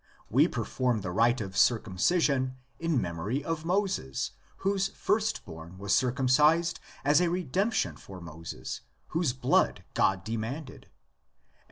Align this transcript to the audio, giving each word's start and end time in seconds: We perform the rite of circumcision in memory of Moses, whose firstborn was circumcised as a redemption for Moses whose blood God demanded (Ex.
We 0.31 0.47
perform 0.47 1.01
the 1.01 1.11
rite 1.11 1.41
of 1.41 1.55
circumcision 1.55 2.55
in 2.79 2.99
memory 2.99 3.43
of 3.43 3.65
Moses, 3.65 4.31
whose 4.65 4.87
firstborn 4.87 5.77
was 5.77 5.93
circumcised 5.93 6.79
as 7.05 7.21
a 7.21 7.29
redemption 7.29 7.97
for 7.97 8.19
Moses 8.19 8.81
whose 9.09 9.33
blood 9.33 9.83
God 9.93 10.23
demanded 10.23 10.85
(Ex. 10.87 10.91